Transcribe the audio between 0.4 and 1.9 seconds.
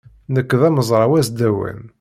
d amezraw asdawan.